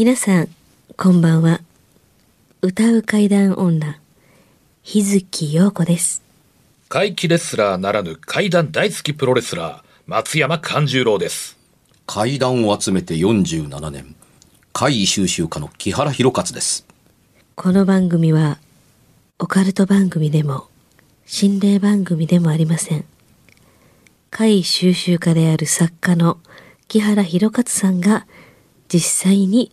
[0.00, 0.48] 皆さん、
[0.96, 1.60] こんばんは。
[2.62, 3.98] 歌う怪談女、
[4.84, 6.22] 日月陽子です。
[6.88, 11.58] 怪奇レスラーならぬ怪談大好きプロレスラー、松山勘十郎です。
[12.06, 14.14] 怪談を集めて47年
[14.72, 16.86] 怪異収集家の木原博勝です
[17.56, 18.58] この番組は、
[19.40, 20.68] オカルト番組でも、
[21.26, 23.04] 心霊番組でもありません。
[24.30, 26.38] 怪異収集家である作家の
[26.86, 28.28] 木原博勝さんが、
[28.86, 29.72] 実際に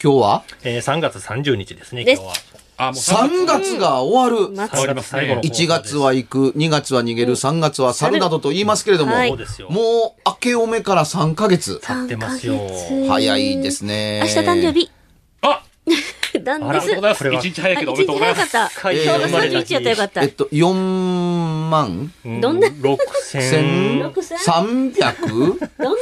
[0.00, 0.44] 今日は？
[0.62, 2.32] えー、3月30日ですね、今日は。
[2.76, 4.48] あ、もう3月が終わる。
[4.54, 9.28] 待終わります最後の方1月は行く2月は逃げる3月は去るなどと言いますけれども、はい。
[9.30, 9.68] そうですよ。
[9.70, 11.80] もう明けおめから3ヶ月。
[11.82, 12.54] 経ってますよ。
[12.54, 14.20] 3ヶ月早いですね。
[14.22, 14.88] 明日誕生日。
[15.40, 15.64] あ、
[16.40, 16.90] なんです。
[16.92, 18.58] 一日早いけどおめでとうございます。
[18.58, 18.80] あ一日早かった。
[18.80, 20.22] 会今日が場生まれ30日やったらよかった。
[20.22, 22.12] えっと4万。
[22.24, 25.96] うんどんな6000 1358どん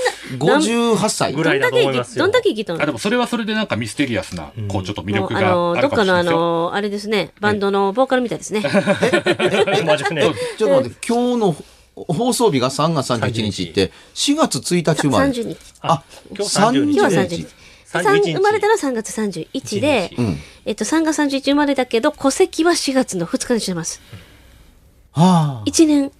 [0.48, 1.32] な、歳。
[1.32, 2.24] ぐらいだどんだけ生き、と思いますよ。
[2.24, 2.82] どんだけ生きとんの？
[2.82, 6.38] あでもそれはそれでなんかミステリアスな、こうちょっと魅力もうあがのどっかのああるかもしれないですよ。
[6.38, 7.32] のあれですね。
[7.40, 8.62] バンドのボーカルみたいですね。
[8.66, 11.56] ちょっと待って今日の
[11.96, 16.84] 放送日が3月31日って4月1日生まれ30日あ今日30
[17.28, 17.46] 日
[18.02, 18.32] 今日は30 30日日。
[18.32, 20.36] さん31日生まれたのは3月31で、うん。
[20.64, 24.00] えっと、3月31生まれだけど戸籍は4月の2日にしてます。
[25.12, 25.64] はあ。
[25.66, 26.12] 1年。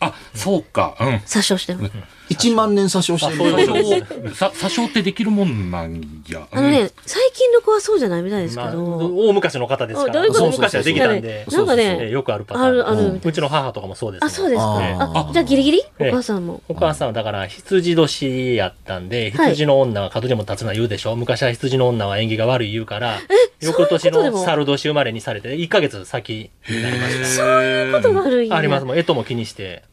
[0.00, 0.96] あ、そうか。
[1.00, 1.08] うん。
[1.26, 1.92] 詐称してます
[2.28, 4.34] 1万年詐称してあそういうことです。
[4.38, 6.46] そうさ詐称ってできるもんなんや。
[6.50, 8.82] あのね、最近の子はそうじゃないみたいですけまあ、ど、
[9.28, 10.10] 大昔の方ですから。
[10.10, 11.46] あどういうこと大昔はできたんで。
[11.50, 12.66] なんかえねーよくあるパターン。
[12.66, 14.24] あるあるうんみたいうちの母とかもそうです。
[14.24, 15.82] あそうですかあじゃあギリギリ？
[16.00, 16.08] おえ。
[16.08, 16.62] え母さんも。
[16.68, 19.50] お母さんはだから羊年やったんで、はい。
[19.50, 21.14] 羊の女は門でも立つな言うでしょ？
[21.16, 23.18] 昔は羊の女は縁起が悪い言うから、
[23.60, 27.26] 翌年の猿年生まれにされて、1ヶ月先になりました。
[27.26, 28.56] そういうことがあるんや。
[28.56, 28.84] あります。
[28.84, 28.96] もん。
[28.96, 29.84] 干支も気にして。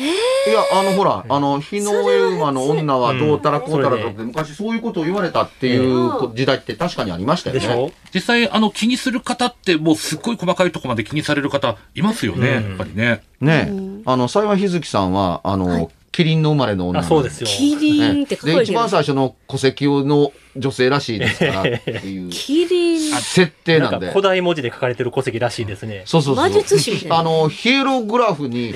[0.00, 7.60] いやあのほらあの日の上馬の女はどうたらこうたらとって昔そういうことを言われたっていうこ時代って確かにありましたよね。
[7.60, 7.90] でしょ？
[8.14, 12.68] 実際、あの、気にする方って、もうすっごい細かいところまで気にされる方いますよね、うん。
[12.70, 13.22] やっぱりね。
[13.40, 13.72] ね
[14.06, 17.46] あの幸い日月さんはあの、キリンの生まれの女そうですよ。
[17.46, 22.30] キリンってかっこいいで一番最初の戸籍の女性らしいですから っていう。
[22.30, 22.98] キリン。
[23.20, 24.08] 設定なんで。
[24.10, 26.02] 古代文字で書かれてる戸籍らしいですね。
[26.04, 28.72] そうそうそう魔術師あのヒエログラフに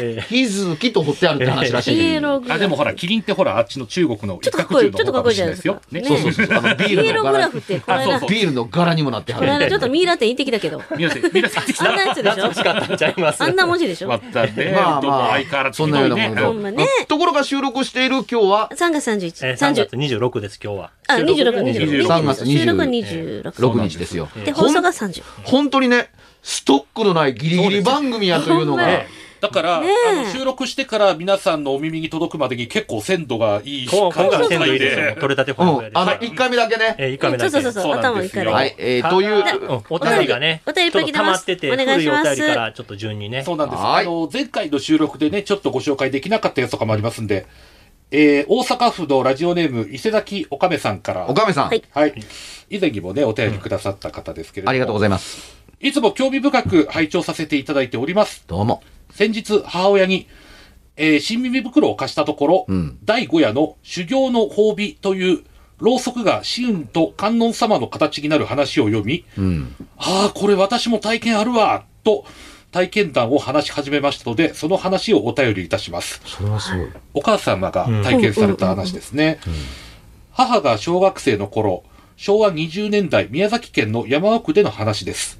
[0.92, 5.80] と彫ってあるって話らしい、ヒエログラあ、フでもほら、キリンってほら、あっちの中国のちょっとかっこいい一角獣の方かもしれないですよ。
[5.90, 6.02] ね。
[6.02, 6.42] ちょっとかっこいいじゃないですか。
[6.42, 6.58] そうそうそう。
[6.58, 9.46] あの ビールビールの柄にもなってはる。
[9.46, 10.82] この間ちょっとミイラ店行ってきたけど。
[10.96, 12.48] 皆さん、皆さん、あんなやつでしょ？
[12.48, 13.42] 懐かしかったんちゃいます？
[13.42, 14.08] あんな文字でしょ？
[14.08, 16.86] またね、まあまあ相変わらずそんなようなもの。
[17.08, 20.90] ところが収録している今日は？3月31えー、3 30月26です、今日は。
[21.08, 23.98] あ26 26 26 3月収録は20 26 6日。
[23.98, 26.10] ですよ、で放送が30本当にね
[26.42, 28.86] ストックのないギリギリ番組やというのが。
[28.86, 29.06] ね
[29.42, 35.06] だから、あの収録してから皆さんのお耳に届くまでに結構鮮度がいい今今回は鮮度いいですよ。
[35.06, 35.94] で取れたてうほやで。
[35.94, 35.98] ん。
[35.98, 36.18] あのはい。
[36.20, 36.94] 1回目だけね。
[36.96, 37.50] えー、1回目だけ。
[37.50, 38.52] そうそうそう頭いいからですよ。
[38.52, 39.34] はい、えー、という。
[39.68, 39.82] うん。
[39.90, 40.86] お便りがね、お便り。
[40.86, 42.36] いっぱい来てちょっと溜まますってて、お願い古いおします。
[42.36, 43.42] 便りからちょっと順にね。
[43.42, 43.82] そうなんです。
[43.82, 44.06] はい。
[44.06, 47.46] あの、前回の収録でね、ちょっとご紹介できなかったやつとかもありますんで、
[48.14, 51.82] えー、大阪府のラジオネーム、伊勢崎おかめさんから、おかめさん、はい。
[51.92, 52.14] はい。
[52.68, 55.40] 以前にもね、お便りくださった方ですけれども、ありがとうございまます。
[55.40, 55.56] す。
[55.80, 58.44] いつも興味深く拝聴させていただいております。
[58.46, 58.82] どうも。
[59.10, 60.28] 先日、母親に、
[60.96, 62.98] えー新耳袋を貸したところ、うん。
[63.02, 65.44] 第5夜の修行の褒美という、
[65.78, 69.74] ろうそくが神運と観音様の形になる話を読み、うん。
[69.96, 72.26] ああ、これ私も体験あるわ、と、
[72.72, 76.22] 体験談を話し始めましたので、その話をお便りいたします。
[76.24, 79.38] それはすごいお母様が体験された話ですね。
[80.32, 81.84] 母が小学生の頃、
[82.16, 85.38] 昭和20年代宮崎県の山奥での話です。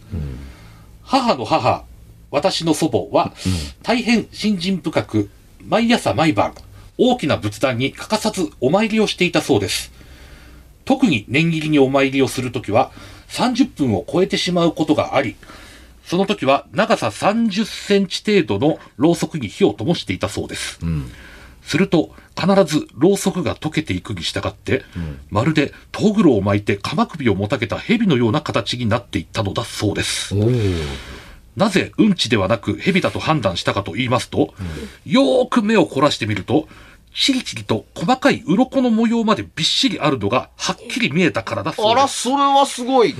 [1.03, 1.85] 母の母、
[2.31, 3.33] 私の祖母は、
[3.83, 5.31] 大変信心深く、
[5.67, 6.55] 毎朝毎晩、
[6.99, 9.91] 大きな仏壇に欠かさずお参りをしていたそうです。
[10.85, 12.93] 特に念切りにお参りをするときは、
[13.29, 15.37] 30分を超えてしまうことがあり、
[16.13, 20.79] その時は長さ30センチ程度のろうそくに火を灯していたそうです。
[21.63, 24.85] すると、必ずろうそくが溶けていくに従って、
[25.31, 30.35] まるでトグロを巻いて鎌首をもたげた蛇のような形になっていったのだそうです。
[31.57, 34.53] なぜうんちではなく蛇だと判断したかと言いますと、
[35.07, 36.69] よーく目を凝らしてみると、
[37.15, 42.23] チリチリと細かい鱗の模様までびっしりあるのがはっきり見えたからだそうあら、です。
[42.23, 43.15] それはすごい。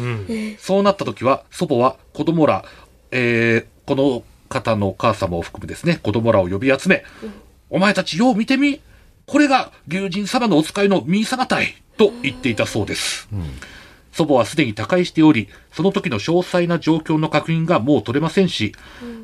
[0.59, 2.65] そうなった時は、祖母は子供ら、
[3.13, 7.05] えー、この方のお母様を含むですね、子供らを呼び集め、
[7.71, 8.81] お前たちよう見てみ
[9.27, 13.29] これが龍神様のお使いのミイ様隊と言っていたそうです。
[14.13, 18.75] 祖母はすでに他界しており、その時の詳細な状況の確認がもう取れませんし、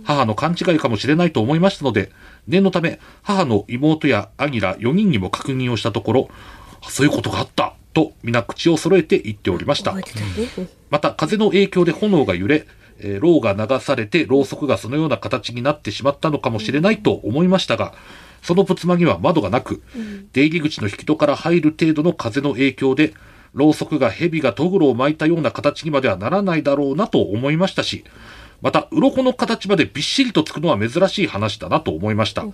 [0.04, 2.10] 母の勘違いかもしれないと思いましたので、
[2.46, 6.28] 念のため、母の妹や兄ら4人にも確認をしたところ、
[6.80, 9.94] あそういうことがあったと皆口を揃えて言っておりました。
[10.88, 12.66] また風の影響で炎が揺れ、
[13.00, 17.94] えー、ろうが流されてろうそくがそのような形になってしまったのかもしれないと思いましたが、
[18.42, 19.82] その仏間には窓がなく、
[20.32, 23.14] 出入り口の引き戸から入る程度の風の影響で、
[23.54, 28.04] ろうそくが蛇がトグロを巻いたような形にまではならないだろうなと思いましたし、
[28.60, 32.44] また、鱗の形までびっしりとつくのは珍しい話だなと思いました。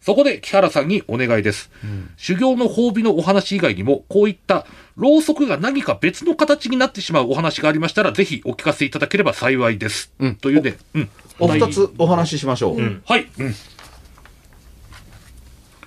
[0.00, 1.70] そこで木原さんにお願いです。
[2.16, 4.66] 修行の褒美のお話以外にも、こういった
[4.98, 10.12] ろうそくが何か別の形になってしまうお話がありましたら、ぜひお聞かせいただければ幸いです。
[10.18, 11.10] うんというね、うん。
[11.38, 13.02] お二つお話ししましょう。
[13.06, 13.28] はい。
[13.38, 13.54] うん。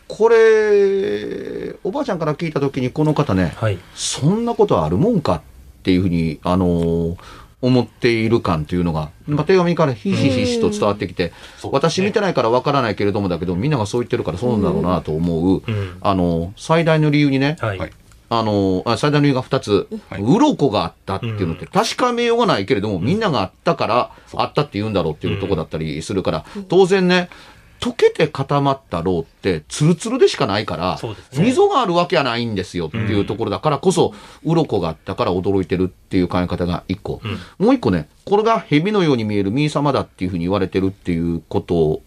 [0.08, 3.78] これ、おばあちゃんから聞いたときに、この方ね、はい。
[3.96, 5.42] そんなことあるもんかっ
[5.84, 7.18] ていうふうに、あのー
[7.62, 11.32] 思っている感というのが、まあ、手紙からひしひしと伝わってきて、
[11.72, 15.98] 私見てないからわからないけれどもだけど、みんながそう言ってるからそうなんだろうなと思う、うん。
[16.02, 17.92] あの、最大の理由にね、はい。
[18.32, 20.22] はいあの、あ最大の理由が2つ、はい。
[20.22, 27.30] 鱗があったっていうのって確かめようがないけれども、みんながあったから、あったって言うんだろうっていうとこだったりするから、当然ね、
[27.82, 30.98] 溶けて固まったろうって、ツルツルでしかないから、
[31.42, 31.46] ね。
[31.46, 34.14] 溝があるわけはないんですよっていうところだからこそ、
[34.46, 37.22] 鱗があったから驚いてるっていう考え方が1個。
[37.58, 42.02] もう1個ね、これが蛇のように見えるミイ様だっていうふうに言われてるっていうこと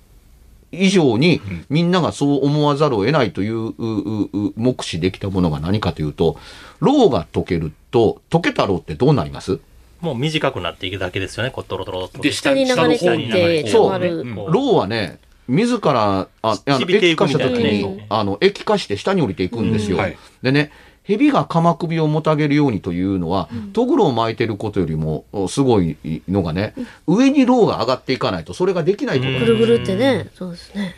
[0.80, 6.38] 以上に、みんながそう思わざるを得ないという、ううう目視できたものが何かというと、
[6.80, 9.60] ろうが溶けると、溶けたろうってどうなります？
[10.00, 12.20] もう短くなっていくだけですよね、こう、トロトロっと。
[12.20, 14.52] で、下に流れていってそう。
[14.52, 15.18] ろうはね、
[15.48, 19.98] 自ら、あ、あの液化した時に、ねあの、液化して下に降りていくんですよ。
[20.42, 20.72] でね、
[21.04, 25.96] 蛇が鎌首をもたげるようにというのは、トグロを巻いてることよりも、おすごい
[26.28, 26.74] のがね、
[27.06, 30.30] 上にろうが上がっていかないと、それができないところぐるぐるってね。
[30.34, 30.94] そうですね。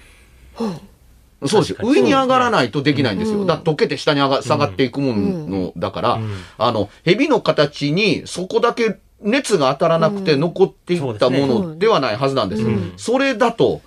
[1.44, 1.76] そうです。
[1.82, 3.40] 上に上がらないとできないんですよ。
[3.40, 3.46] うん。
[3.46, 6.32] だ溶けて下に上が下がっていくもんの、だから、うん。
[6.56, 12.62] あの、蛇の形にそこだけ熱が当たらなくて残っていったものではないはずなんです。
[12.62, 12.92] うん。
[12.96, 13.82] それだと、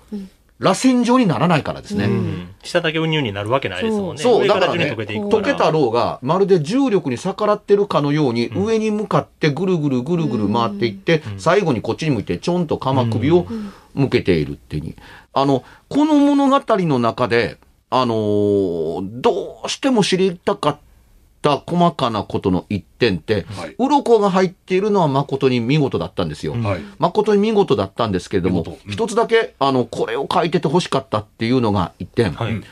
[0.59, 2.05] 螺旋状にならないからですね。
[2.05, 4.21] うん下だけウニュウになるわけないですもんね。
[4.21, 13.47] そう、上だからね、溶けていく溶けたろうが、まるで重力に逆らってるかのように、上に向かってぐるぐるぐるぐる回っていって、最後にこっちに向いて、ちょんと鎌首を
[13.93, 14.95] 向けているっていうに。
[15.33, 17.57] あの、この物語の中で、
[17.89, 20.77] あのーどうしても知りたか
[21.39, 26.53] った細かなことの一点って、はい鱗が入っているのは誠に見事だったんですよ。
[26.53, 26.81] はい。
[26.99, 32.31] 誠に見事だったんですけれどもうん一つだけ、あの、これを書いてて欲しかったっていうのが一点。
[32.33, 32.53] はい。
[32.53, 32.63] うん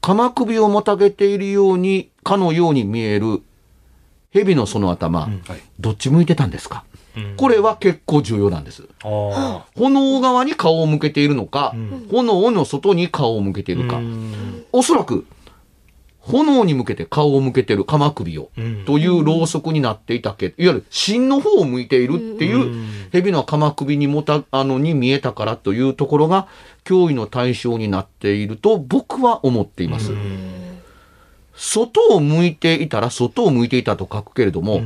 [0.00, 3.40] 鎌首をもたげているように、かのように見える
[4.34, 5.32] 蛇のその頭、はい。
[5.80, 6.84] どっち向いてたんですか？
[7.16, 8.86] うんこれは結構重要なんです。
[9.02, 13.82] あ炎側に顔を向けているのか、ん炎の外に顔を向けていあ。
[13.82, 13.96] るか。
[13.96, 15.24] うんおそらく、
[16.26, 18.84] 炎に向けて顔を向けてる鎌首を、うん。
[18.86, 22.88] というろうそくになっていたけ、いわゆる芯の方を向いているっていう、うん。
[23.12, 26.48] 蛇の鎌首にもた、あの、に見えたからというところが、
[26.84, 30.12] 脅威の対象になっていると僕は思っています。
[31.56, 34.82] 外を向いていたら外を向いていたと書くけれども、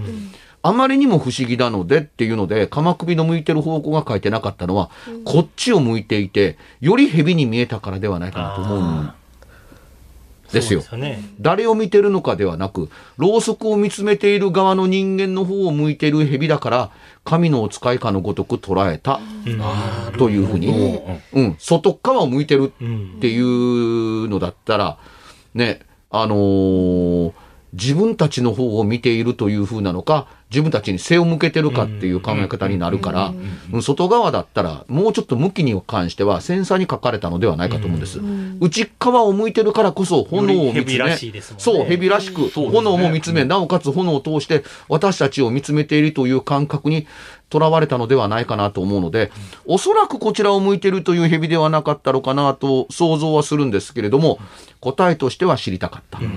[0.62, 4.90] あまりにも不思議なのでっていうので、鎌首の向いてる方向が書いてなかったのは、
[5.24, 8.80] こっちを向いていて、より蛇に見えたからではないかなと思う。
[8.80, 9.12] ん
[10.52, 10.80] ですよ。
[10.80, 11.22] すよね。
[11.40, 16.90] 誰を見てるのかではなく、ろうそくを見つめている側の人間の方を向いている蛇だから、
[17.24, 19.50] 神のお使いかのごとく捉えたう
[20.14, 21.00] んというふうに、
[21.32, 24.98] うん、外っ側を向いてるうんっていうのだったら、
[25.54, 27.32] ね、あのー
[27.72, 33.28] 自分たちの方を見ているという風なのか、自分たちに背を向けてるかっていう考え方になるから、
[33.72, 38.18] うん外側だったら、もうちょっと向きに関しては繊細に書かれたのではないかと思うんです。
[38.60, 41.16] 内側を向いてるからこそ炎を見つめ、ね。
[41.58, 47.06] そう、蛇らしく、炎も見つめ、なおかつ炎を通して私たちを見つめているという感覚に
[47.50, 49.30] とらわれたのではないかなと思うので、
[49.64, 54.38] おそらくこちらを向いているという蛇ではなかったのかなと想像はするんですけれども、
[54.80, 56.18] 答えとしては知りたかった。
[56.18, 56.28] ね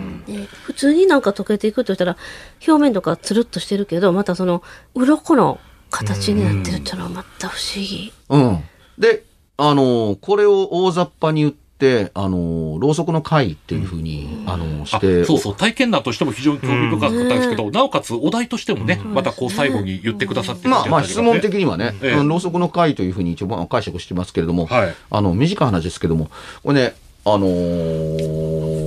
[0.64, 2.18] 普通になんか溶けていくとしたら
[2.66, 4.64] 表面とかつるっとしてるけどまたその
[4.96, 5.60] 鱗の
[5.92, 8.12] 形になってるっていうのはまた不思議。
[8.30, 8.64] うん。
[8.98, 9.24] で、
[9.58, 22.12] あの、これを大雑把に言って、あの、ろうそくの会っていうふうに、あの、しあて、そうそう、体験談としても非常に興味深かったんですけど、なおかつお題としてもね、またこう最後に言ってくださってまあまあ質問的的にはね、ええ。
[22.14, 24.96] うんろうそくの会というふうに一応解釈してますけれども、はい。
[25.10, 26.30] あの、短い話ですけども、
[26.64, 28.81] これね、あのー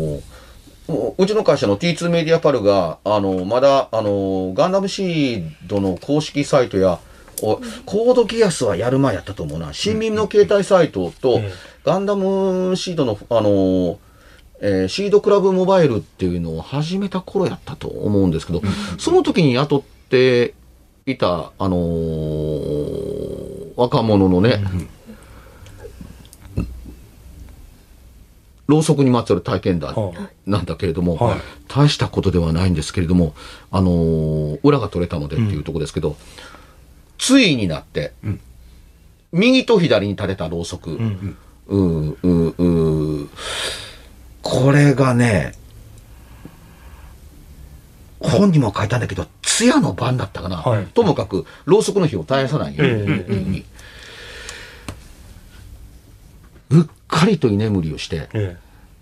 [0.89, 6.99] うちの会社の T2 メディアパルが、あの、まだ、あの、ガンダムシードの公式サイトや、
[7.43, 9.73] おコードギアスはやる前やったと思うな。
[9.73, 11.53] 新民の携帯サイトと、ええ
[11.85, 13.99] ガンダムシードの、あの、
[14.61, 18.63] えーシードクラブモバイルっていうのを始めた頃やったと思うんですけど、
[18.99, 20.55] その時に雇って
[21.05, 24.63] いた、あのー若者のね、
[28.67, 30.13] ろうそくにまつわる体験談は
[30.47, 31.39] なんだけれども、はい。
[31.69, 33.35] 大したことではないんですけれども、
[33.71, 36.17] あのー裏が取れたのでっていうところですけど、
[37.19, 38.41] ついになって、ん。
[39.33, 43.29] 右と左に立てたろうそく、うんうーうーうー。
[44.43, 45.55] これがね、
[48.21, 50.57] 本にも書いたんだけど、通夜の晩だったかな。
[50.57, 50.87] はい。
[50.87, 53.65] ともかく、ろうそくの火を絶やさないように、ええに
[56.71, 58.57] うっかりと居眠りをして、え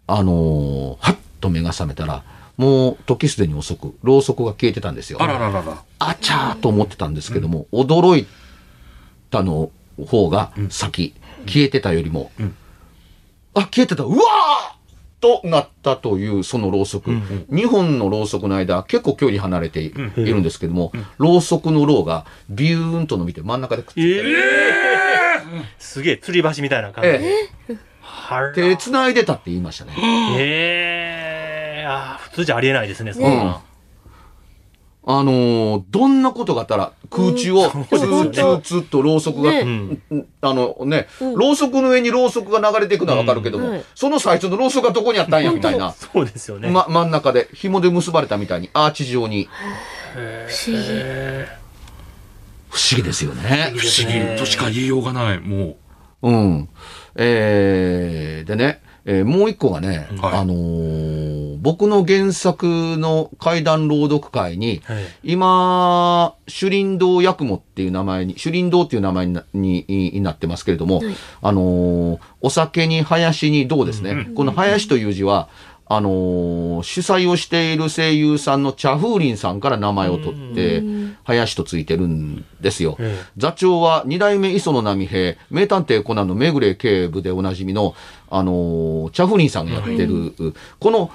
[0.07, 2.23] あのーはっと目が覚めたら、
[2.57, 5.19] もう時すでに遅く、ろうそくが消えてたんですよ。
[5.23, 5.83] あらららら。
[5.99, 8.27] あちゃーと思ってたんですけども、驚い
[9.31, 9.71] たの
[10.07, 11.15] 方が先、
[11.47, 12.55] 消えてたよりも、ん。
[13.55, 14.83] あ、消えてた、うわー
[15.21, 24.23] となったというそのろうそく、2本のろうそくの間、結構距離離れてい,、るんですけども、ろうそくのろうがビューンと伸びて真ん中でくっついて、え
[25.79, 27.09] すげえ、吊り橋みたいな感じ。
[27.11, 27.25] えはら
[27.71, 27.92] え
[28.55, 29.93] 手繋いでたって言いましたね。
[30.39, 33.63] ええあー普通じゃありえないですね、そんな。
[35.05, 39.61] あのーどんなことがあったら空中をツーツーツーとろうそくが、ね
[40.11, 40.27] うん。
[40.41, 43.73] あのね、ろうそくの上にろうそくが流れていくのはわかるけども、うん。
[43.73, 46.71] はいその最初のろうそくがどこにあったんやみたいな、そうですよね。
[46.71, 49.49] ま、真ん中で紐で結ばれたみたいにアーチ状に。
[50.15, 50.83] 不思議。
[52.71, 53.73] 不思議ですよね。
[53.77, 55.41] 不思議としか言いようがない。
[55.41, 55.77] も
[56.23, 56.69] うん。
[57.17, 60.33] えー、でね、えーもう一個がね、はい。
[60.39, 62.67] あのー僕の原作
[62.99, 65.05] の怪談朗読会に、はい。
[65.23, 71.15] 今、朱林堂八雲っていう名前に、朱林堂っていう名前になにになってますけれども、はい。
[71.41, 74.29] あのーお酒に林に堂ですね。
[74.35, 75.49] この林という字は、
[75.95, 80.83] あのー主催をしている声優さんの茶風林さんから名前を取って、
[81.23, 82.97] 林とついてるんですよ。
[82.99, 87.95] え座長は二代目磯野波平、名探偵コナンのめぐれ警部でおなじみの、
[88.31, 90.33] あのー、チャフリンさんがやってる、
[90.81, 91.11] この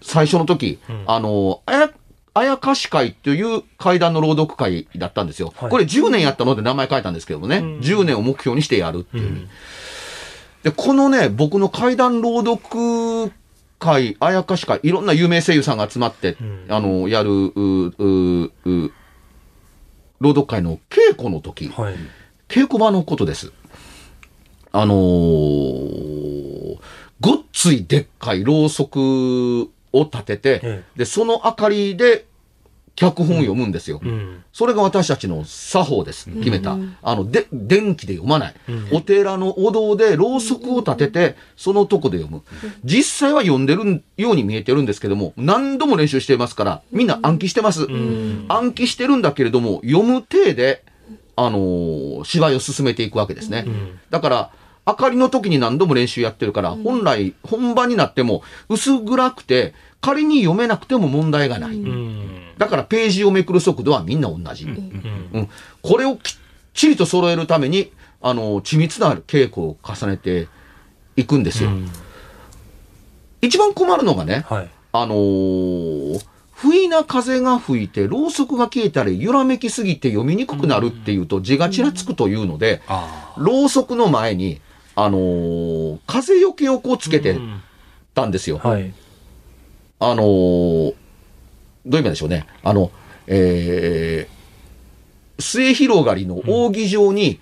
[0.00, 1.90] 最初の時、あのー、あや、
[2.34, 5.52] あやかし会という怪談の朗読会だったんですよ。
[5.56, 5.70] はい。
[5.70, 9.48] これ10年やったので名前変えたんですけどもね、10年を目標にしてやるっていう。
[10.62, 13.32] で、このね、僕の怪談朗読
[13.78, 16.36] 会、あやかし会、いろんな有名声優さんが集まって、
[16.68, 18.92] あの、やる、う、う、う、
[20.20, 21.94] 朗読会の稽古の時、はい。
[22.48, 23.52] 稽古場のことです。
[24.72, 26.78] あのー
[27.20, 32.26] ごっついでっかいろうそくを立てて、えで、その明かりで
[32.98, 34.00] 脚本を読むんですよ。
[34.02, 34.42] うん。
[34.52, 36.28] それが私たちの作法です。
[36.30, 36.76] 決めた。
[37.00, 38.54] あの、で、電気で読まない。
[38.90, 42.42] お寺のお堂でろうそくを立てて、そのとこで読む。
[42.84, 47.86] 実際は読んでるように見えてるんですけども、何度も練習していますから、みんな暗記してます。
[48.48, 50.82] 暗記してるんだけれども、読む体で、
[51.36, 53.64] あのー芝居を進めていくわけですね。
[54.10, 54.50] だから、
[54.88, 61.76] 明かりの時に何度も練習やってるから、本来、本番になっても薄暗くて、仮に読めなくても問題がない。
[61.76, 62.40] うん。
[62.56, 64.64] だからページをめくる速度はみんな同じ。
[64.64, 65.48] うん
[65.82, 66.36] これをきっ
[66.74, 70.48] ちりと揃えるために、あの、緻密な稽古を重ねて
[71.16, 71.70] いくんですよ。
[73.40, 74.70] 一番困るのがね、はい。
[74.92, 76.24] あのー
[76.60, 84.60] 不意な風が吹いて、ろうそくが消えたり、揺らめきすぎて読みにくくなるっていうと、字がちらつくというので、あろうそくの前に、
[84.96, 87.38] あのー風よけをこうつけて
[88.12, 88.58] たんですよ。
[88.58, 88.92] はい。
[90.00, 90.94] あのー
[91.86, 92.46] どういう意味でしょうね。
[92.62, 92.90] あの、
[93.26, 97.40] えー、末広がりの扇状に、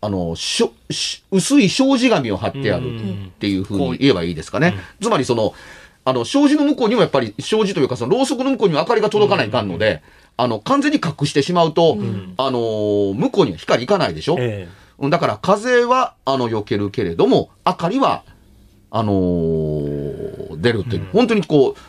[0.00, 2.84] あの、しょ、し薄い障子紙を貼ってある
[3.28, 4.76] っていうふうに言えばいいですかね。
[5.00, 5.54] つまりその、
[6.04, 10.02] あの、障子の向こうにもやっぱり、障子というかその、ろうそくの向こうにも明かりが届かないかんので、
[10.36, 11.98] あの、完全に隠してしまうと、
[12.36, 18.22] あのー向こうには光いかないでしょ、えうんだから風は、あの、避けるけれども、明かりは、
[18.90, 21.80] あのー出るっていう、本当にこう、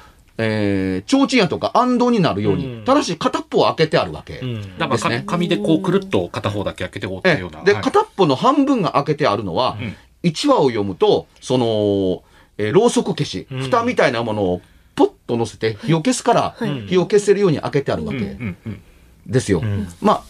[0.43, 2.85] えー、提灯屋とか暗道になるように、うん。
[2.85, 4.33] ただし片っぽを開けてあるわけ。
[4.33, 4.77] えうん。
[4.77, 7.63] だからかですね紙でこうくるっと片方だけ開けておったえような。
[7.63, 7.83] で、はい。
[7.83, 9.95] 片っぽの半分が開けてあるのは、うん。
[10.23, 12.23] 1話を読むと、その、
[12.57, 13.61] えーろうそく消し、うん。
[13.61, 14.61] 蓋みたいなものを
[14.95, 16.87] ポッと乗せて火を消すから、はい。
[16.87, 18.23] 火を消せるように開けてあるわけうん。
[18.23, 18.57] うん。
[18.65, 18.81] うん。
[19.27, 19.61] ですよ。
[19.61, 19.87] ん。
[20.01, 20.23] まあ、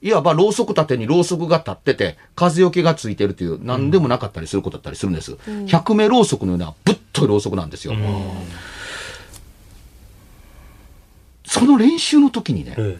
[0.00, 5.36] いわばろうそく立てにろうそくが立ってて、風よけがついてるという、何でもなかったりすることだったりするんです。
[5.66, 7.94] 百目ろうそくのようなぶっといろうそくなんですよ。
[11.48, 12.98] その練習の時にね、え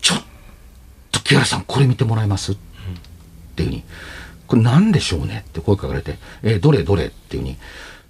[0.00, 0.22] ちょっ
[1.10, 2.56] と木原さんこれ見てもらえます、っ
[3.56, 3.84] ていうふうに、
[4.46, 5.44] これ何でしょうね？
[5.48, 7.56] って声かけられて、えーどれどれっていうふうに、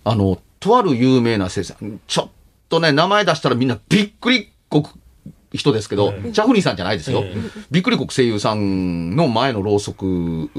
[0.04, 2.28] あの、とある有名な生産、ちょっ
[2.68, 4.84] とね、名前出したらみんなびっくり国
[5.54, 7.22] 人ですけど、チャフリーさんじゃないですよ。
[7.24, 7.34] え
[7.70, 10.50] びっくり国声優さんの前のろうそく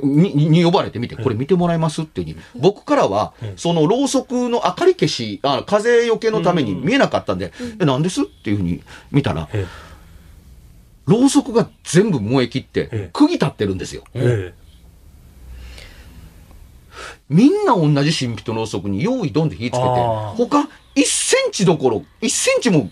[0.00, 9.66] ににに呼ばれてみて、これ見てもらえますっていうに、僕からは、そのろうそくの明かり消し、あ風よけのために見えなかったんで、え、なんですっていうふうに見たら、え
[11.06, 14.04] ろうそくが全部燃え切ってええ、釘立ってるんですよ。
[14.14, 14.54] え
[17.28, 22.90] みんな同じ神秘とろうそくに用意どんで火つけて、他1センチどころ、1センチも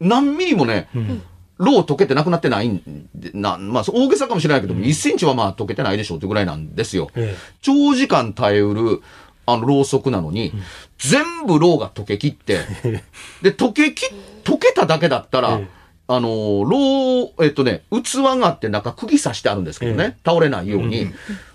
[0.00, 1.22] 何ミリもね、ん
[1.60, 7.10] ろう溶けてなくなってないんで、なまあ大げさかもしれないけども、1センチはまあ溶けてないでしょうってぐらいなんですよ。
[7.14, 9.02] え長時間耐えうる、
[9.44, 10.52] あの、ろうそくなのに、
[10.98, 12.60] 全部ろうが溶けきって、
[13.42, 14.06] で、溶けき、
[14.42, 15.80] 溶けただけだったら、ええ。
[16.08, 21.12] あのー、ろう、えっとね、器があって中釘刺してあるんですけどね、倒れないように、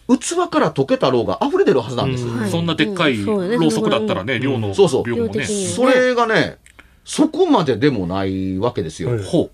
[0.07, 2.25] 器から溶けたろうが溢れ出るはずなんです。
[2.25, 2.39] うん。
[2.39, 3.35] はいそんなでっかいろ
[3.67, 5.05] うそくだったらね、量のそうそう。
[5.05, 5.45] 量もね。
[5.45, 6.57] それがね、
[7.03, 9.15] そこまででもないわけですよ。
[9.15, 9.23] ええ。
[9.23, 9.49] ほ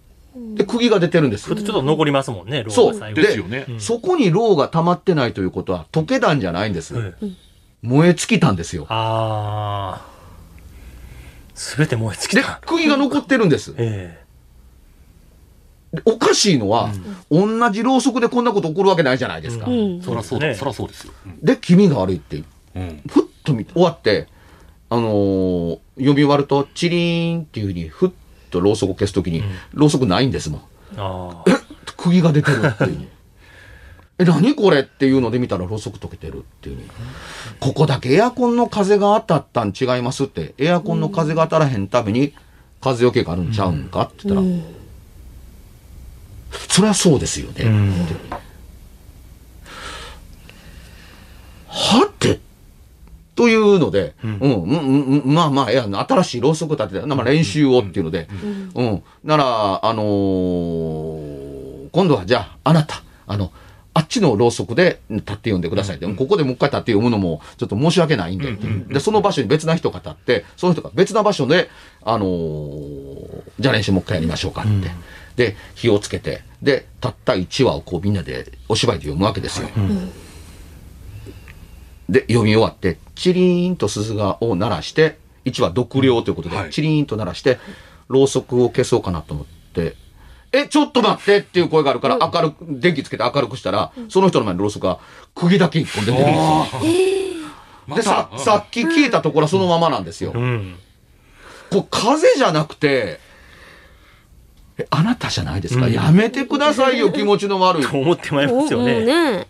[0.55, 2.89] で、釘が出てるんですちょっと残りますもんね、ロそうう。
[2.91, 3.65] ーが最後でですよね。
[3.79, 6.93] そこにろうが溜まってないということは、溶けたんじゃないんです。
[6.97, 7.27] ええ
[7.82, 8.86] 燃え尽きたんですよ。
[8.89, 10.12] ああ。
[11.56, 13.73] すべて燃え尽きでた。、釘が残ってるんです。
[13.77, 14.23] え
[15.93, 16.89] でおかしいのは、
[17.29, 19.65] 同じろうそくでこんなこと起こるわけないじゃないですか。
[19.65, 20.01] うん。
[20.01, 21.13] そらそうだ、ねそらそうですよ。
[21.25, 22.43] うんで、気味が悪いって、
[22.75, 23.01] うん。
[23.10, 24.27] ふっと見て、終わって、
[24.89, 28.10] あのー読み終わると、チリーンっていうふうに、ふっ
[28.51, 30.61] とろうそくを消すときに、ろうそくないんですもん。
[30.61, 31.51] えあえ
[31.97, 33.07] 釘 が出てるっていう。
[34.19, 36.77] え、何これっていうので見たらろうそく溶けてるっていう。
[37.59, 42.33] ここだけエアコンの風が当たったん違いますって、エアコンの風が当たらへんために
[42.81, 44.47] 風よけがあるんちゃうんかって言ったら、
[46.67, 47.63] そりゃそうですよね。
[47.65, 47.93] うん
[51.73, 52.11] はて
[53.41, 58.27] というので、うん、うん、うん、うんまあまあ、いや、新しいろうそく立てて、まあ練習をっていうので、
[58.75, 63.51] うん、なら、あのー今度はじゃあ、あなた、あの、
[63.95, 65.95] あっちのろうそくで立って読んでください。
[65.95, 68.47] って、ここでもう一回立って読むのもちょっと申し訳ないんで。
[68.51, 71.67] うで、その場所に別な人が立って、その人が別な場所で、
[72.04, 74.91] あのーじゃあ練習もう一回やりましょうかって。
[75.36, 79.67] で、火をつけて、で、たった1話をこうみんなでお芝居で読むわけですよ。
[82.12, 87.58] で、読み終わって、チリーンと鈴がを鳴らして、1話読了ということで、はいチリーンと鳴らして、
[88.10, 89.95] ろうそくを消そうかなと思って、
[90.52, 95.00] え、ちょっと待ってっていう声があるから、明るく、電気つけて明るくしたら、その人の前にろうそくが、
[95.34, 97.50] 釘だけ一本出てるんですよ。
[97.88, 100.34] まで、さ、さっき消えたところはそのままなんですよ。
[100.36, 100.76] うん。
[101.69, 103.21] これ風じゃなくて、
[104.78, 107.88] え、あなたじゃないですか、やめてくださいよ、気持ちの悪い。
[107.88, 109.47] と思ってまいりますよもうね。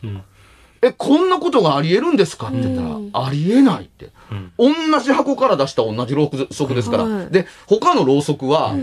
[0.81, 0.89] ね。
[0.89, 4.09] え、こんなことがありえるんですかって言ったら、ありえないって。
[4.57, 7.03] 同じ箱から出した同じろうそくですから。
[7.03, 8.75] はいで、他のろうそくは、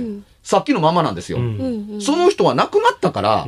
[0.43, 1.39] さっきのままなんですよ。
[2.01, 3.47] その人は亡くなったから、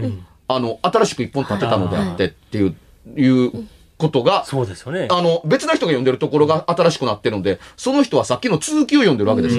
[0.48, 2.76] あの、新しく一本立てたのであってっていう、
[3.16, 3.68] いう
[4.00, 5.06] ことが、そうですよね。
[5.10, 9.56] あの、別な人が読んでるところが新しくなってるので、その人はさっきの続きを読んでるわけです。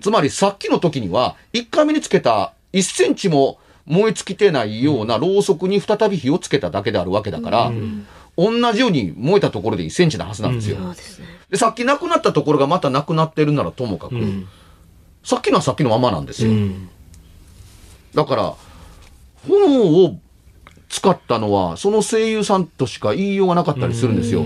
[0.00, 7.72] つまりさっきの時には、1回目につけた1センチも燃え尽きてないようなろうそくに再び火をつけただけであるわけだから、
[8.36, 10.76] 同じように燃えたところで1センチなはずなんですよ。
[10.76, 11.26] そうですね。
[11.50, 14.48] で、さっきなくなったところがまたなくなってるならともかく、ん
[15.22, 16.50] さっきのはさっきのままなんですよ。
[16.50, 16.88] うん。
[18.14, 18.54] だから、
[19.46, 20.18] 炎を
[20.88, 24.44] 使ったのは、その声優さんとしか言いようがなかったりするんですよ。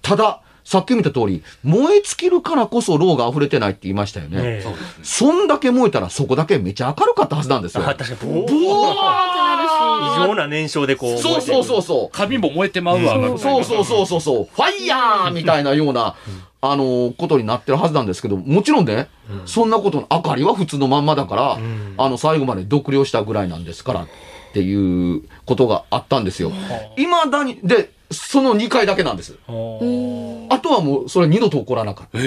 [0.00, 4.38] ただ、さっき見た通り、燃え尽きるからこそろうが溢れてないって言いましたよね。
[4.40, 4.74] ええ。
[5.02, 7.84] そんだけ燃えたらそこだけめちゃ明るかったはずなんですよ。
[7.86, 11.14] あ確かに、ブワ異常な燃焼でこう。
[11.14, 11.82] ーそうそうそう。
[11.82, 12.16] そう。
[12.16, 16.14] 髪も燃えてまうわ、みたいなそうそうそうそうそう、ファイヤーみたいなような、
[16.62, 19.08] あのーことになってるはずなんですけど、もちろんね、
[19.44, 21.58] そんなことの、明かりは普通のまんまだから、
[21.98, 24.06] あの、最後まで独量したぐらいなんですから、っ
[24.54, 26.52] ていうことがあったんですよ。
[26.96, 29.36] 未だに、で、その2回だけなんです。
[29.48, 32.18] おあとはもう、それ二度と起こらなかった。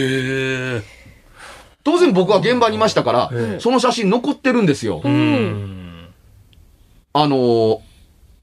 [1.84, 5.02] 当然僕は現場にいましたから、ええその写真残ってるんですよ。
[5.04, 6.10] うん。
[7.13, 7.80] あのー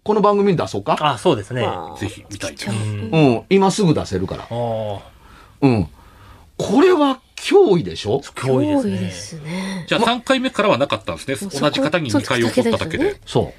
[0.07, 0.99] この番組に出そうか？
[1.01, 1.67] あ、そうですね。
[1.99, 2.69] ぜひ見たいです。
[2.69, 4.43] うんうん、今すぐ出せるから。
[4.43, 4.99] ああ、
[5.63, 5.89] うん。
[6.59, 8.21] これは脅威でしょ？
[8.21, 9.51] 脅威ですね。
[9.51, 9.87] ね。
[9.89, 11.37] じゃあ3回目からはなかったんですね。
[11.37, 13.19] そ同じ方に2回起こっただけで。
[13.25, 13.55] そ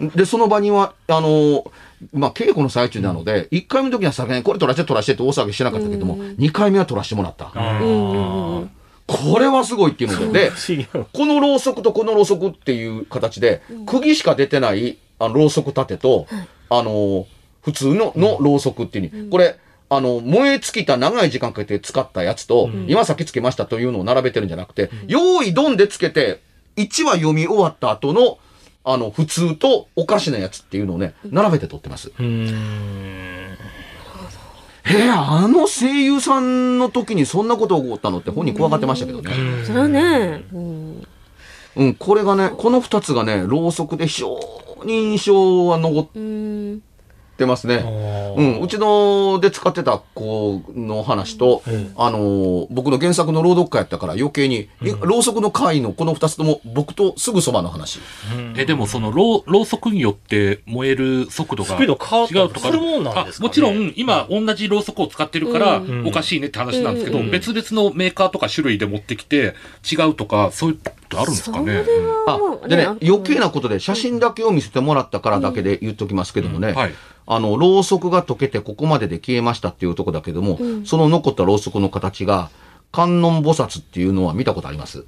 [0.00, 0.08] う。
[0.16, 1.70] で、その場には、あのー
[2.12, 7.46] まあ、稽古の最中なので、1回目の時にはさすがにこれ取らして取らしてって大騒ぎしてなかったけども、2回目は取らしてもらった。
[9.06, 10.52] これはすごいっていうので、で。
[11.12, 16.26] このろうそくとこのろうそくっていう形で、釘しか出てないあのろうそく立てと、
[16.70, 17.24] あのー
[17.64, 19.56] 普通ののろうそくっていうに、これ、
[19.88, 26.40] あの、燃え尽きた長い時間かけて使ったやつと、今さっきつけましたというのを並べてるんじゃなくて、用意ドンでつけて、
[26.76, 28.38] 1話読み終わった後の、
[28.84, 32.12] あの、普通とおかしなやつっていうのをね、並べて撮ってます。
[32.18, 33.56] うん。
[34.84, 39.32] へえ、あの声優さんの時にそんなこと起こったのって本人怖がってましたけどね。
[39.64, 41.06] それはね、うん
[41.76, 44.38] うん、これがね、この二つがね、ろうそくで非常
[44.84, 46.80] に印象は残っう
[47.34, 47.84] んてますね。
[48.36, 51.92] うん、うちので使ってた子の話と、ええ。
[51.96, 58.00] あのー僕の原作の朗読会やったから余計に、いろうそくの会のこの二つとも僕とすぐそばの話。
[58.56, 62.66] え、でもそのろう、ろうそくによって燃える速度がスピード変わった違うとか。
[62.68, 63.46] するもんなんですかね？
[63.46, 67.30] あもちろん、今、同じろうそくを使ってるからん、おかしいねって話なんですけど、うん。
[67.30, 69.54] 別々のメーカーとか種類で持ってきて、
[69.90, 70.78] 違うとか、そういう
[71.16, 71.84] あるんですかね？
[72.26, 76.74] あ、でね、余計なことで写真だけを見せてもらったからだけで言っときますけどもね、うん。
[76.74, 76.94] はい
[77.26, 82.50] あの、ろうそくが溶けてここまでで消えましたっていうとこだけども、その残ったろうそくの形が、
[82.92, 85.04] 観音菩薩っていうのは見たことあります？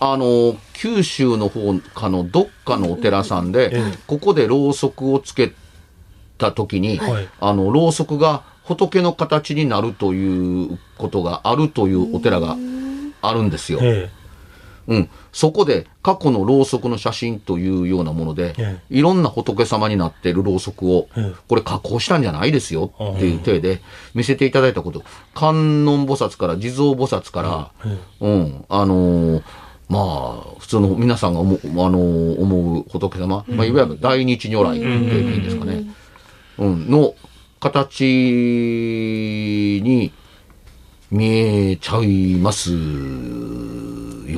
[0.00, 0.16] あ。
[0.18, 3.74] の、九州の方かのどっかのお寺さんで、
[4.06, 5.52] ここでろうそくをつけ
[6.36, 7.28] た時に、はい。
[7.40, 12.56] あの、ろうそくが仏の形になるということがあるというお寺が
[13.22, 13.78] あるんですよ。
[13.82, 14.10] え
[14.88, 15.10] うん。
[15.32, 23.80] そこで過去のろうそくの写真というようなもので、えいろんな仏様になっているろうそくをええ、これ加工したんじゃないですよっていう体で
[24.14, 27.70] 見せていただいたこと、観音菩薩から地蔵菩薩から、
[28.20, 29.42] うん、あのー
[29.88, 35.84] まあ、普通の皆さんが思う、あのー思う仏様、まあ、いわゆる大日如来っていうんですかね、
[36.58, 37.14] うん、の
[37.60, 38.04] 形
[39.82, 40.12] に
[41.10, 42.70] 見えちゃいます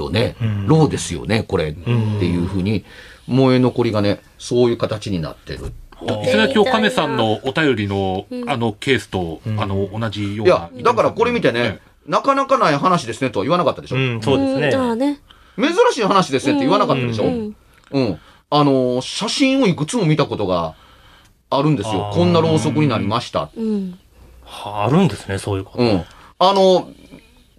[0.00, 0.36] よね。
[0.66, 1.70] ろうですよね、これ。
[1.70, 2.84] っていうふうに、
[3.28, 5.72] 燃え残りがね、そういう形になってる。
[6.02, 10.70] 伊勢崎おかめさんのお便りの、あの、ケースと、あの、同じような。
[10.74, 13.96] いや、だからこれ見てね、なかなかない話ですねとは言わなかったでしょ？
[13.96, 15.20] うん、そうですね。
[15.56, 17.24] 珍しい話ですねって言わなかったでしょ？
[17.24, 17.54] う
[17.92, 18.20] うんん。
[18.48, 20.74] あのー、写真をいくつも見たことが
[21.50, 23.50] あるんですよこんなろうそくになりました。
[23.56, 23.98] うん。
[24.44, 25.84] はあるんですね、そういうこと。
[25.84, 26.04] うん。
[26.38, 26.90] あの、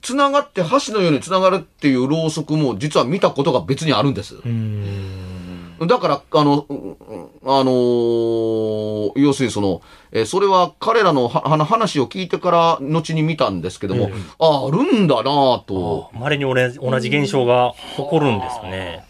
[0.02, 4.36] つながって箸のようにつながるっていうろうそくも実は見たことが別にあるんです。
[4.36, 5.78] うん。
[5.88, 6.98] だから、あの、うん
[7.44, 14.10] あのー要するにその、えーそれは彼らのはあの話を聞いてから後に見たんですけども、
[14.40, 16.10] ああ、あるんだなぁと。
[16.14, 19.06] まれに同じ現象が起こるんですね。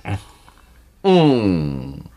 [1.04, 2.11] うん。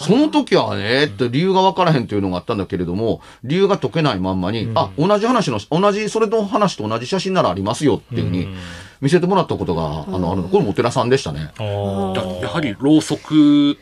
[0.00, 8.48] その時はね、って理由が分からへんというのがあったんだけれども、理由が解けないまんまに、あ、同じ話の、同じ、それの話と同じ写真ならありますよっていうふうに
[9.02, 11.52] 見せてもらったことが、あの、あるこれもお寺さんでしたね。
[11.58, 11.64] や
[12.48, 13.78] はりろうそく、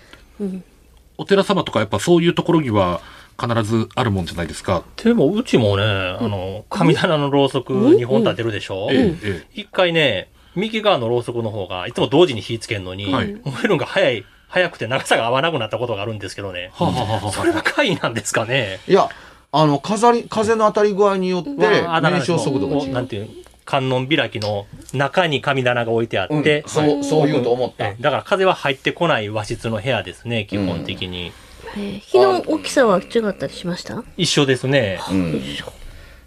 [1.16, 3.00] お寺様とかやっぱそういうところには
[3.40, 4.82] 必ずあるもんじゃないですか。
[4.96, 13.28] でも、うちもね、あの、神棚のろうそく2本立てるでしょ、ええ、え一回ね、右側のろうそくの方が、いつも同時に火つけるのに、はい。
[13.44, 16.70] 燃えるのが早い、早くて長さが合わなくなったことがあるんですけどね。
[16.74, 18.80] はあはあはそれが怪異なんですかね。
[18.88, 19.08] いや、
[19.52, 22.92] あの、飾り、風の当たり具合によって、燃焼速度が違う。
[22.92, 23.28] なんていう
[23.64, 27.96] 観音開きの中に神棚が置いてあうんって、そう、そう言うと思ったえ。
[28.00, 31.26] だから風は入ってこない和室の部屋ですね、基本的に。
[31.26, 34.02] えー火の大きさは違ったりしました？
[34.16, 34.98] 一緒ですね。
[35.10, 35.42] うん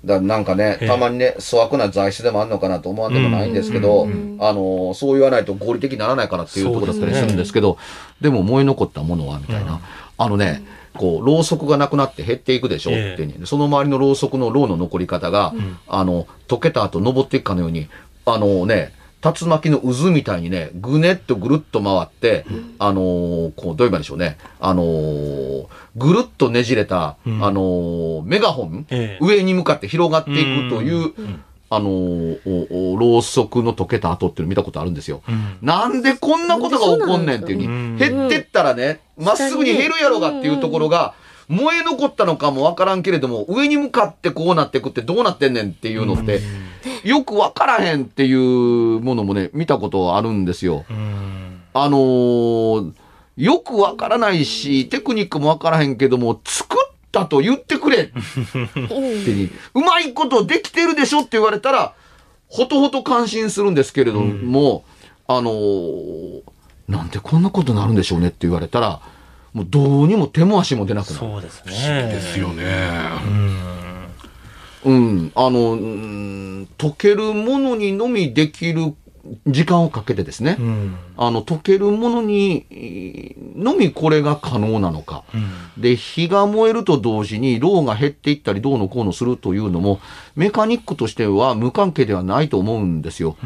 [0.03, 0.87] だなんかね、ええ。
[0.87, 4.07] たまにね、粗悪な材質でもあるのかなと思わんでもないんですけど、
[4.39, 7.77] あの、そう言わないと合理的にならないかなっていうところだったりするんですけど、
[8.19, 9.79] でも燃え残ったものは、みたいな。
[10.17, 15.53] あのね、こう、ろうそくがなくなって減っていくでしょ、ええってねその周りのろうそくのろうの残り方が、
[15.87, 17.87] あの、溶けた後登っていくかのように、
[18.25, 22.45] あのね、竜巻の渦みたいにね、ぐねっとぐるっと回って、
[22.79, 24.37] あのーこう、どう言えばいいんでしょうね。
[24.59, 27.43] あのーぐるっとねじれた、うん。
[27.45, 29.25] あのーメガホン、ええ。
[29.25, 31.13] 上に向かって広がっていくという、
[31.69, 35.21] あのーろうそくの溶けた後っていうの見たことあるんですよ。
[35.29, 35.57] うん。
[35.61, 37.93] なんでこんなことが起こんねんっていううん。
[37.95, 41.13] に、減ってったらね、まっすぐに減るやろがっていうところが、
[41.47, 46.41] 燃え残ったのかもわからんけれども、上に向かってこうなっていくってどうなってんねんっていうのって、
[47.03, 50.85] よくわからへんっていうものもね、見たことあるんですよ。
[50.89, 51.61] うん。
[51.73, 52.93] あのー
[53.37, 59.81] よくわからないし、テクニックもわからへんけども、作ったと言ってくれってに、う。
[59.81, 61.93] まいことできてるでしょって言われたら、
[62.49, 64.83] ほとほと感心するんですけれども、
[65.27, 66.41] あのー
[66.87, 68.99] なんでこんなことになるんでしょうねって言われたら、
[69.53, 71.19] もうどうにも手も足も出なくなる。
[71.19, 72.09] そうですね。
[72.11, 72.63] ですよね。
[74.83, 78.95] うん、あの、うん溶けるものにのみできる
[79.45, 80.95] 時間をかけてですね、うん。
[81.17, 85.23] あの、溶けるものにえーのみこれが可能なのか。
[85.77, 89.99] で、火が燃えると同時に、ローが減っていったり、どうのこうのするというのも、
[90.35, 93.37] メカニックとしては無関係ではないと思うんですよ。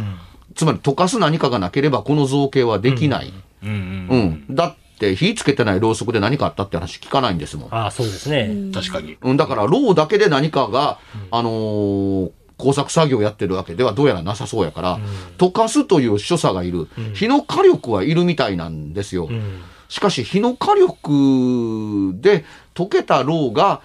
[0.55, 3.33] つまり、溶かす何かがなければ、この造形はできない。
[3.63, 4.55] うんうんうん。
[4.55, 7.69] だって、火つけてないろうそくで何かあったって話聞かないんですもん。
[7.71, 8.71] ああ、そうですね。
[8.73, 9.17] 確かに。
[9.21, 10.99] うん、だから、ローだけで何かが、
[11.31, 14.99] あのー工作作業をやってるわけではどうやらなさそうやから、
[15.38, 19.27] 溶かすという所作がいる、火の火力はいるみたいなんですよ。
[19.29, 19.62] うん。
[19.89, 23.81] しかし、火の火力で溶けたろうが、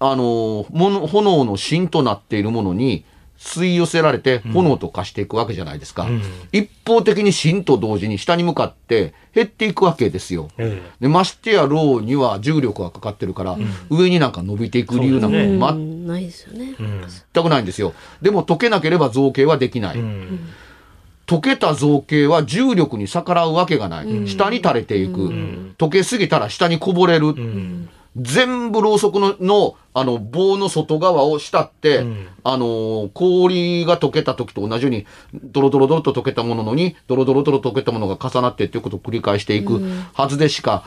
[0.00, 3.04] あの、もの炎の芯となっているものに
[3.38, 6.04] 吸い寄せられて炎と化していくわけじゃないですか。
[6.04, 10.48] うん一方的に芯と同時に下に向かって減っていくわけですよ。
[10.56, 13.58] えでましてやろうには重力がかかってるから、
[13.90, 16.74] 上になんか伸びていく理由なんか全うんないですよね。
[17.42, 17.92] くないんですよ。
[18.22, 19.98] でも溶けなければ造形はできない。
[19.98, 20.48] えうん。
[21.26, 24.26] 溶けた造形は重力に逆らうわけがない。
[24.26, 25.28] 下に垂れていく。
[25.76, 27.34] 溶けすぎたら下にこぼれる。
[28.18, 28.24] うん。
[28.24, 39.80] 全部ろうそくののあの棒の外側を下って、うんあのー氷が溶けた時と同じようにドロドロドロと溶けたものにドロドロドロ溶けたものが重なってっていうことを繰り返していく
[40.14, 40.84] はずでしか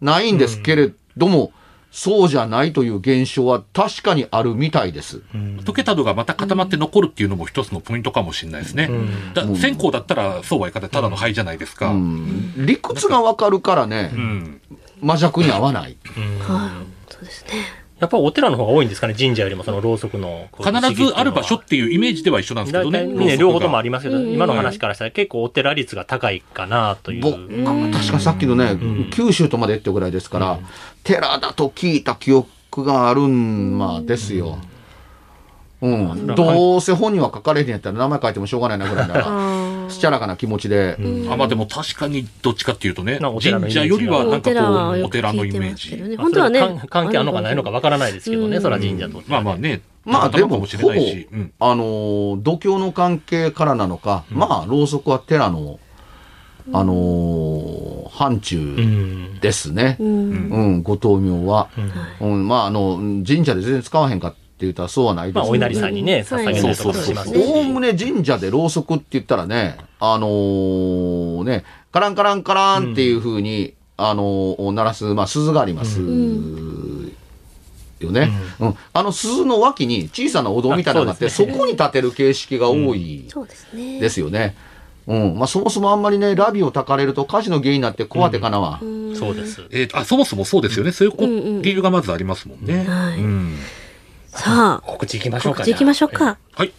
[0.00, 1.52] ないんですけれども、
[1.92, 5.22] そうじゃないという現象は確かにあるみたいです。
[5.32, 8.88] 溶けたのがまた固まって残るっていうのも一つのポイントかもしれないですね。
[9.34, 11.90] だ線香だったらそうはいかないただの灰じゃないですか。
[11.90, 12.62] ううん。
[12.62, 14.10] ん理屈がわかるからね、
[15.02, 15.82] 魔弱に合わない。
[15.82, 17.12] はい。
[17.12, 17.82] そうですね。
[18.02, 20.48] やっぱお寺の方が多いんですかね、神社よりもそのろうそくの。
[20.58, 23.04] 必ずある場所っていうイメージでは一緒なんですけどね。
[23.04, 27.22] ね、両方ともありりますけど、今の話からしたら結構お寺率が高いかなという。
[27.22, 28.76] 僕確かさっきのね、
[29.12, 30.58] 九州とまでってぐらいですから、
[31.04, 34.58] 寺だと聞いた記憶があるんまあですよ。
[35.80, 39.20] うん、どうせ本には書かれへんやったら名前書いてもしょうがないなぐらいな、 す
[39.98, 40.96] ちゃらかな気持ちで、
[41.30, 46.16] あ、まあでも確かにどっちかっていうとね、神社よりはなんかお寺はこう、お寺のイメージ。
[46.16, 49.22] 本当はね関関係あるのかないのかわからないですけどね、それは神社と。
[49.26, 51.28] まあまあね、まあでも、ほぼないし。
[51.32, 55.78] うん、あのー、度胸の関係からなのか、まあ、ろうそくは寺の、
[56.72, 59.40] あのー範う疇ん。
[59.40, 59.96] ですね。
[59.98, 60.50] うん。
[60.50, 61.70] うん、ご灯明は。
[62.20, 67.36] うん、まあ、あの、神社で全然使わへんかって言ったらそうはないですまあ、お稲荷さんにね、捧げたりとかもしますし。
[67.36, 76.00] おおむね神社でろうそくって言ったらね、あのーね、カランカランカランっていう風に、あのー鳴らす、まあ、鈴があります。
[76.00, 76.06] よ
[78.10, 84.00] ね、うんあの鈴の脇に小さなお堂みたいなのがあって、そこに立てる形式が多いそうですね。
[84.00, 84.56] ですよね。
[85.06, 85.38] うん。
[85.38, 88.80] まあ、そもそもあんまりね、ラビをたかれると火事の原因になって怖手かなわ。
[89.14, 89.62] そうです。
[89.70, 90.92] えーあ、そもそもそうですよね。
[90.92, 92.84] そういう理由がまずありますもんね。
[92.84, 93.56] はいうん
[94.32, 95.58] さあ、告知行きましょうか。
[95.58, 96.08] 告知行きましょう。
[96.08, 96.38] か。
[96.54, 96.72] はい。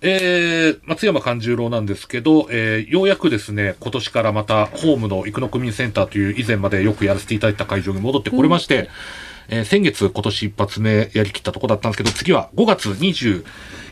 [0.00, 8.88] えー、松山勘十郎なんですけど、えー、ようやくですね、今年からまたホームの生野区民センターという以前までよくやらせていただいた会場に戻ってこれまして、
[9.48, 13.44] えー先月今年一発目やりきったとこだったんですけど、次は5月22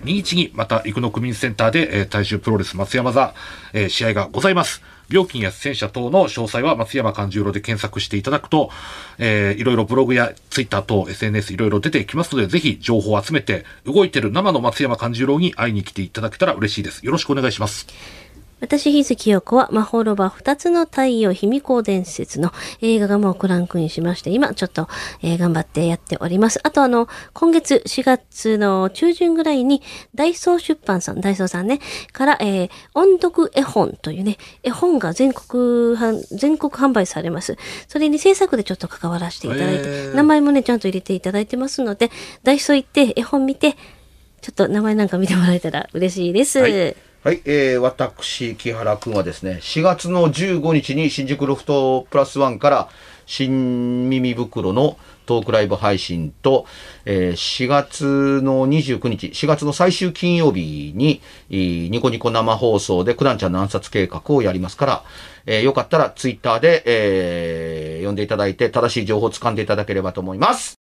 [0.04, 3.34] 日にまた生野区民センターで、えー大衆プロレス松山座、
[3.72, 4.82] えー試合がございます。
[5.08, 8.70] 料金や出演者等の詳細は松山勘十郎で検索していただくと、
[9.18, 17.04] えーいろいろブログやツイッター等 SNS いろいろ出てきますので、ぜひ情報を集めて、動いてる生の松山勘十郎に会いに来ていただけたら嬉しいです。
[17.04, 17.86] よろしくお願いします。
[18.62, 24.86] 私、日月陽子は、魔法ロバ二つの太陽卑弥呼伝説の映画がもうクランクインしまして、今ちょっと、
[25.20, 26.60] えー頑張ってやっております。
[26.62, 29.82] あとあの、今月4月の中旬ぐらいに、
[30.14, 31.80] ダイソー出版さん、ダイソーさんね、
[32.12, 37.56] から、えー音読絵本というね、絵本が全国販、全国販売されます。
[37.88, 42.12] それに制作でちょっと関わらせていただいて、名前もね、ちゃんと入れていただいてますので、
[42.44, 43.72] ダイソー行って絵本見て、
[44.40, 46.60] ちょっと名前なんか見てもらえたら嬉しいです。
[46.60, 52.88] はいはい、えー、私、木原くんはですね、4月の15日に新宿ロフトプラスワンから
[53.26, 56.66] 新耳袋のトークライブ配信と、
[57.04, 65.04] えー4月の29日、4月の最終金曜日に、ニコニコ生放送で九段ちゃんの暗殺計画をやりますから、
[65.46, 70.74] えーよかったらツイッターで、えー読んでいただいて正しい情報を掴んでいただければと思います。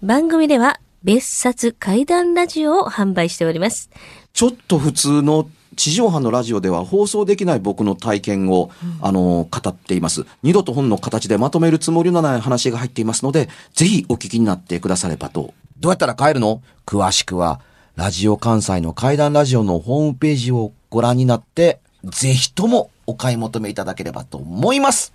[0.00, 3.90] 番組では別冊怪談ラジオを販売しております。
[4.32, 8.70] ちょっと普通の地上波のラジオでは放送できない僕の体験を、
[9.02, 10.24] あの、語っています。
[10.42, 15.52] 二度と本の形でまとめるつもりのない話が入っていますので、ぜひお聞きになってくださればと。
[15.78, 16.62] どうやったら帰るの？
[16.86, 17.60] 詳しくは、
[17.96, 25.12] ラジオ関西の怪談ラジオのホームページをご覧になって、ぜひともお買い求めいただければと思います。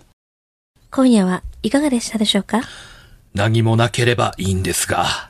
[0.92, 2.60] 今夜はいかがでしたでしょうか？
[3.34, 5.29] 何もなければいいんですが。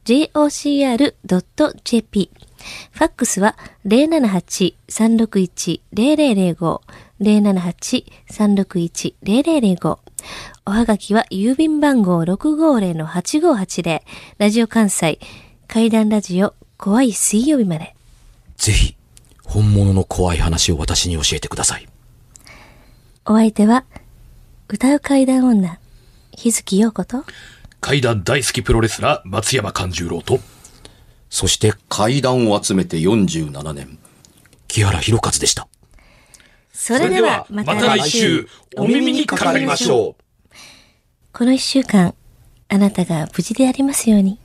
[0.05, 1.11] jocr.jp
[2.91, 6.81] ファックスは078-361-0005
[7.21, 9.99] 078-361-0005
[10.65, 14.01] おはがきは郵便番号650-8580
[14.37, 15.19] ラジオ関西
[15.67, 17.95] 階段ラジオ怖い水曜日まで。
[18.57, 18.95] ぜひ、
[19.43, 21.87] 本物の怖い話を私に教えてください。
[23.25, 23.85] お相手は、
[24.67, 25.77] 歌う階段女、
[26.31, 27.23] 日月陽子と、
[27.81, 30.39] 怪談大好きプロレスラー松山勘十郎と、
[31.31, 33.97] そして階段を集めて47年、
[34.67, 35.67] 木原博一でした。
[36.71, 40.55] それではまた来週、お耳にかかりましょう。
[41.33, 42.13] この一週間、
[42.69, 44.37] あなたが無事でありますように。